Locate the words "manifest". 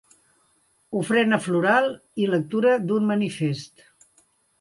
3.11-3.85